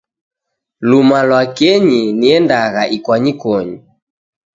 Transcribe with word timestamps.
Luma 0.89 1.19
lwa 1.27 1.41
kenyi, 1.57 2.03
niendagha 2.19 2.83
ikwanyikonyi. 2.95 3.77